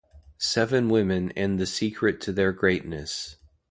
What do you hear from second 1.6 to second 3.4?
Secret To Their Greatness.